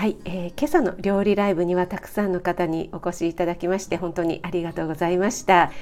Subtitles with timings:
[0.00, 5.72] はい、えー、今朝の料理ライブにはたくさんの方にお越しいただきまして本当にありがとうございました。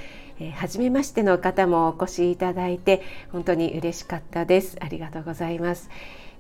[0.41, 3.01] えー、初めましての方もお越しいただいて
[3.31, 4.77] 本当に嬉しかったです。
[4.81, 5.89] ありがとうございます。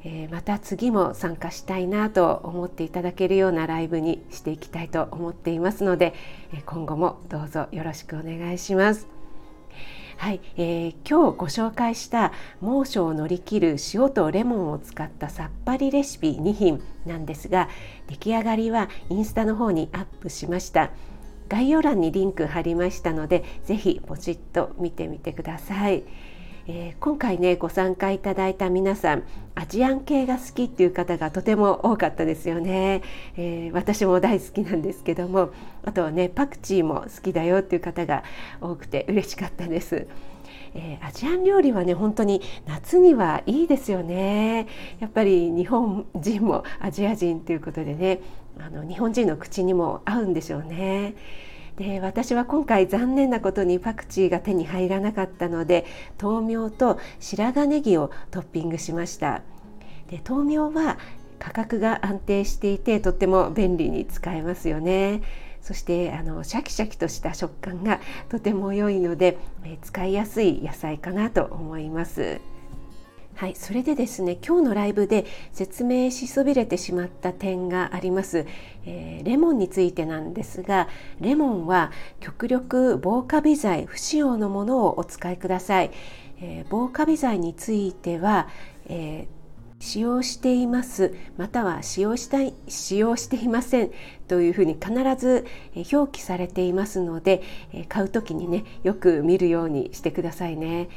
[0.02, 6.14] えー、また次も参加したいなと思っていただけるようなライブにしていきたいと思っていますので、
[6.52, 9.17] え今後もどうぞよろしくお願いします。
[10.18, 17.68] はい、えー、今日ご紹介した猛暑を乗り切る塩とレモンを使ったさっぱりレシピ2品なんですが
[18.08, 20.90] 出来上がりはインスタの方にアップしました
[21.48, 26.02] 概要欄にリンク貼りましたので是非ポチッと見てみてください。
[26.70, 29.22] えー、今回ねご参加いただいた皆さん
[29.54, 33.02] アジアン系が好きっていう方がとても多かったですよね、
[33.38, 35.50] えー、私も大好きなんですけども
[35.82, 38.22] あとはねパクチーも好きだよっていう方が
[38.60, 40.06] 多くて嬉しかったです。
[40.74, 44.66] えー、アジアン料理はね本当に夏にはいいですよね
[45.00, 48.20] やっぱり日本人もアジア人ということでね
[48.60, 51.14] あの日本人の口にも合うんでしょうね。
[51.78, 55.86] で私は今回残念なことにパクチーが手に入らなかったので
[56.20, 59.42] 豆苗と白髪ネギをトッピングしました
[60.08, 60.98] で豆苗は
[61.38, 65.22] 価格が安定していてとっても便利に使えますよね
[65.62, 69.38] そしてあのシャキシャキとした食感がとても良いので
[69.82, 72.40] 使いやすい野菜かなと思います。
[73.38, 78.44] はい、それでですね今日のライブで説明しそびれてしまった点があります、
[78.84, 80.88] えー、レモンについてなんですが
[81.20, 85.92] レモンは極力防カビ剤不使用のものをお使いください、
[86.40, 88.48] えー、防カビ剤については、
[88.86, 89.38] えー
[89.80, 93.92] 使用していますまたは使用したい使用していません
[94.26, 95.46] というふうに必ず
[95.92, 97.42] 表記されていますので
[97.88, 100.88] 買う時にねよく見るようにしてくださいね。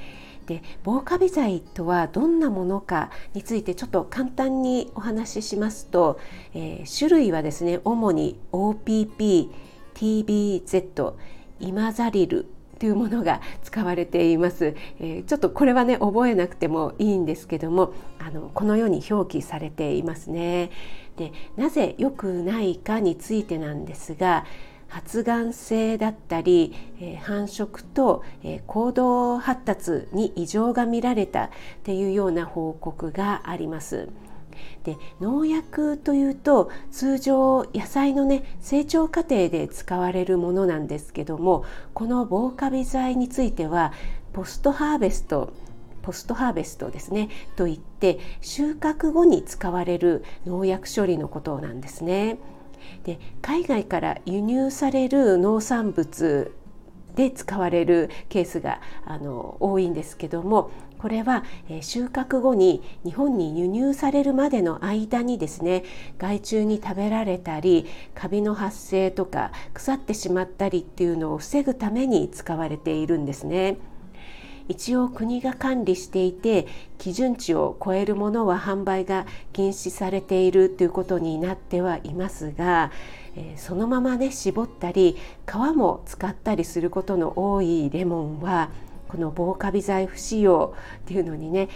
[0.52, 6.20] で防カビ剤とはどんなものかについてちょっと簡単にお話ししますと、
[6.54, 9.50] えー、種類はですね主に OPP、
[9.94, 11.14] TBZ、
[11.62, 12.48] イマザリル
[12.80, 20.70] というものが使われています、えー、ちょっとこれはね覚えなくてもいいんですけどもあのこのように表記されていますね。
[21.16, 24.46] でなぜ良くないかについてなんですが
[24.92, 31.50] 発がん性だったり、えー、繁殖と、えー、行動発達に異常が見られたっ
[31.84, 34.10] ていうような報告があります。
[34.84, 43.94] で農薬というと通常野菜のね成長過程で使われるものなんですけどもこの防カビ剤については
[44.34, 45.54] ポストハーベスト
[46.02, 52.38] ポストハーベストですねといって収穫後に使われる農薬処理のことなんですね。
[53.04, 56.56] で海外から輸入される農産物
[57.16, 60.72] で使われるケースがあの多いんですけども
[61.02, 61.44] これは、
[61.82, 65.84] 収穫後に日本に輸入されるまでの間にですね
[66.20, 73.78] 害虫に食べられたりカビの発生とか腐ってしまったりっていうのを防ぐために使われているんですね。
[74.72, 76.66] 一応国が管理していて
[76.98, 82.92] 基準値を超えるものは販売が禁止されているということになってはいますが、
[83.36, 88.70] えー、そのままね絞ったり皮も使ったりすることの多いレモンは
[89.10, 91.68] この防カビ剤不使用っていうのにね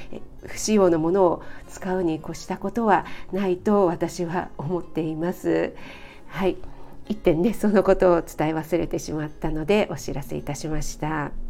[0.46, 5.74] 不使用のものを使うに越したことはないと私は思っています。
[6.28, 6.56] はい
[7.08, 11.45] 一点ねそのことを伝え忘れてしまったのでお知らせいたしました。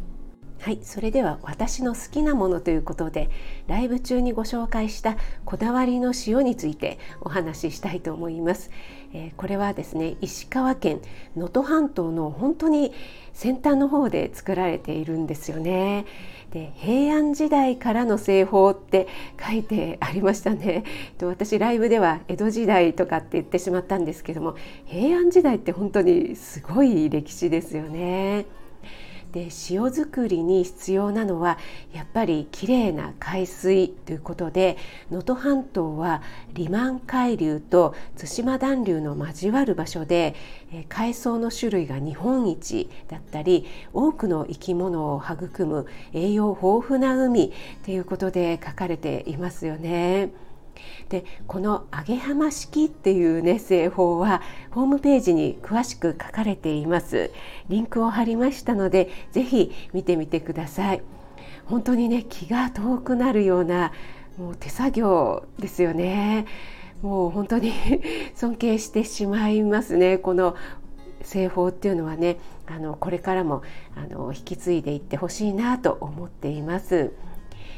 [0.60, 3.30] はいそれでは私の好きなものということで
[3.68, 8.70] ライブ中にご紹介したこだわりの塩についてお話ししたいと思います、
[9.12, 11.00] えー、これはですね石川県
[11.36, 12.92] 能登半島の本当に
[13.32, 16.06] 先端の方で作られているんですよね。
[16.52, 19.08] で平安時代からの製法って
[19.38, 20.84] 書いてありましたね。
[21.20, 24.56] 私ライブでは江戸時代とかって言ってしまったんですけども
[24.86, 28.46] 平安時代って本当にすごい歴史ですよね。
[29.32, 31.58] で塩作りに必要なのは
[31.92, 34.76] やっぱりきれいな海水ということで
[35.10, 40.34] 能登半島はリマン海流と対馬暖流の交わる場所で
[40.88, 47.52] 海藻の種類が日本一だったり多くの生き物を育む栄養豊富な海
[47.84, 50.45] ということで書かれていますよね。
[51.08, 57.30] でこの揚げ浜式っていうね製法はホームページに詳しく書かれています。
[57.68, 61.02] リンクを貼りましたのでぜひ見てみてください。
[61.66, 63.92] 本当にね気が遠くなるような
[64.38, 66.46] もう手作業ですよね。
[67.02, 67.72] もう本当に
[68.34, 70.18] 尊敬してしまいますね。
[70.18, 70.54] この
[71.22, 73.62] 製法っていうのはねあのこれからも
[73.96, 77.12] あの引き継いでいってほしいなと思っています。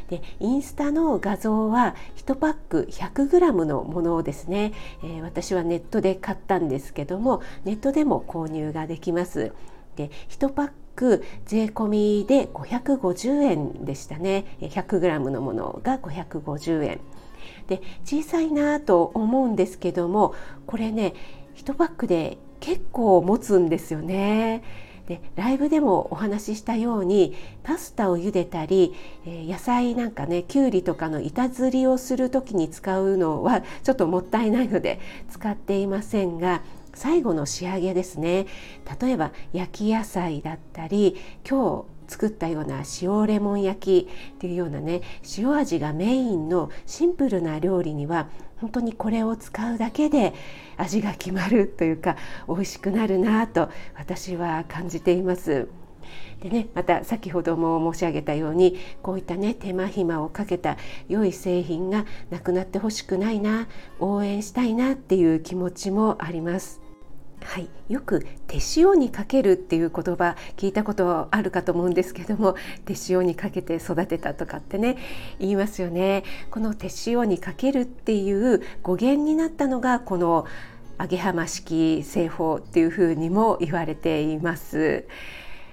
[0.08, 4.72] でインスタの画像は1パック 100g のものをですね、
[5.02, 9.52] えー、私はネットで買ったんですけどもネットでも購入ができます。
[9.96, 17.00] で1パック税込みで550円でしたね 100g のものが550円
[17.66, 20.34] で小さいなと思うんですけども
[20.66, 21.14] これね
[21.56, 24.62] 1パックで結構持つんですよね。
[25.08, 28.94] でライブでもお話ししたようにパスタを茹でたり、
[29.26, 35.00] え、野菜なんかねきゅうりとかの板ずりをする時に使うのはちょっともったいないので
[35.30, 36.60] 使っていませんが
[36.92, 38.46] 最後の仕上げですね。
[39.00, 41.16] 例えば焼き野菜だったり
[41.48, 45.02] 今日作ったような塩レモン焼きっていうようなね
[45.36, 50.34] 塩味がメインのシンプルな料理には本当にこれを使うだけで
[50.76, 52.16] 味が決まるというか
[52.48, 55.68] 美味しくなるなと私は感じています。
[56.40, 60.76] でね、また先ほども申し上げたようにこういったね手間暇をかけた
[61.08, 63.68] 良い製品がなくなってほしくないな
[63.98, 66.87] 応援したいなっていう気持ちもあります。
[67.44, 74.98] はい、よく手塩にかけるっていう言葉聞いたことあるかと思うんですけども手塩にかけて育てたとかってね
[75.38, 80.46] 言いますよねこの手塩にかけるっていう語源になったのがこの
[81.00, 85.06] 揚げ浜式製法っていうふうにも言われています。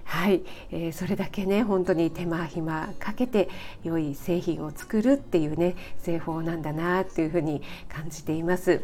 [0.03, 3.49] はい、えー、それだけね本当に手間暇かけて
[3.83, 8.81] 良い製品を作るっていうね製法なんだなっていうふうに感じています。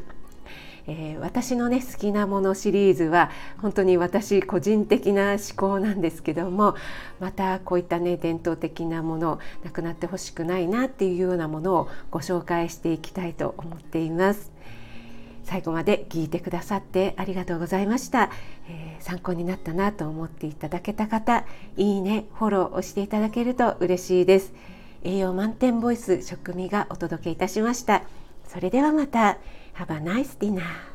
[0.87, 3.29] えー、私のね好きなものシリーズは
[3.61, 6.75] 本当に私個人的な思考なんですけども
[7.19, 14.51] またこういったね伝統的なものなくなってほしくないなっていうようなものをご紹介していきたいと思っています。
[15.43, 18.29] 最後まで聞いてくださってありがとうございました、
[18.69, 21.45] えー、参考になったなと思っていただけた方
[21.75, 24.53] いいねフォローをしていただけると嬉しいです。
[25.03, 28.20] 栄養満点ボイス食味がお届けいたしました。
[28.51, 29.37] それではまた
[29.75, 30.90] Have a nice dinner.